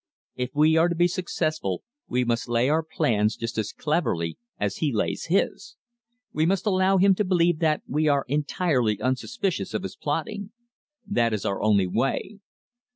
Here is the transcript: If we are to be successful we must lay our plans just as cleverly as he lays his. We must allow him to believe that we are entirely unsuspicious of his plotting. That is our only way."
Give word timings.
If 0.33 0.49
we 0.55 0.77
are 0.77 0.89
to 0.89 0.95
be 0.95 1.07
successful 1.07 1.83
we 2.07 2.25
must 2.25 2.49
lay 2.49 2.69
our 2.69 2.81
plans 2.81 3.35
just 3.35 3.59
as 3.59 3.71
cleverly 3.71 4.35
as 4.59 4.77
he 4.77 4.91
lays 4.91 5.25
his. 5.25 5.75
We 6.33 6.43
must 6.47 6.65
allow 6.65 6.97
him 6.97 7.13
to 7.13 7.23
believe 7.23 7.59
that 7.59 7.83
we 7.87 8.07
are 8.07 8.25
entirely 8.27 8.99
unsuspicious 8.99 9.75
of 9.75 9.83
his 9.83 9.95
plotting. 9.95 10.53
That 11.05 11.33
is 11.33 11.45
our 11.45 11.61
only 11.61 11.85
way." 11.85 12.39